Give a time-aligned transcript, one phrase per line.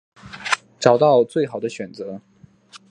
[0.79, 2.19] 找到最好的选择